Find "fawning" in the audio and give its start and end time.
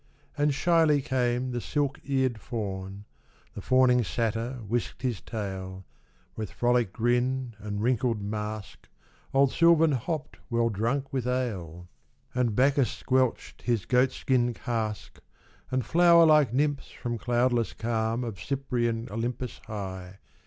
3.61-4.03